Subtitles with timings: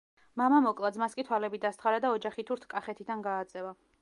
[0.41, 3.81] მამა მოკლა, ძმას კი თვალები დასთხარა და ოჯახითურთ კახეთიდან გააძევა.